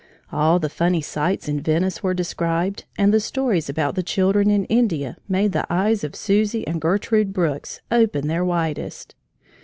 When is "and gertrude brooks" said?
6.65-7.81